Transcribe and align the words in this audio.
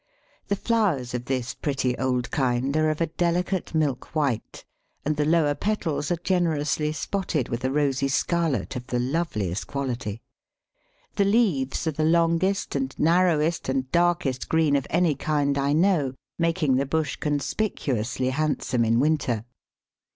The 0.47 0.55
flowers 0.55 1.13
of 1.13 1.25
this 1.25 1.53
pretty 1.53 1.95
old 1.95 2.31
kind 2.31 2.75
are 2.75 2.89
of 2.89 3.01
a 3.01 3.05
delicate 3.05 3.75
milk 3.75 4.15
white, 4.15 4.65
and 5.05 5.15
the 5.15 5.25
lower 5.25 5.53
petals 5.53 6.09
are 6.09 6.15
generously 6.17 6.91
spotted 6.91 7.49
with 7.49 7.63
a 7.63 7.69
rosy 7.71 8.07
scarlet 8.07 8.75
of 8.75 8.87
the 8.87 8.97
loveliest 8.97 9.67
quality. 9.67 10.23
The 11.17 11.25
leaves 11.25 11.85
are 11.85 11.91
the 11.91 12.03
longest 12.03 12.75
and 12.75 12.97
narrowest 12.97 13.69
and 13.69 13.91
darkest 13.91 14.49
green 14.49 14.75
of 14.75 14.87
any 14.89 15.13
kind 15.13 15.55
I 15.55 15.71
know, 15.73 16.15
making 16.39 16.77
the 16.77 16.87
bush 16.87 17.17
conspicuously 17.17 18.29
handsome 18.31 18.83
in 18.83 18.99
winter. 18.99 19.45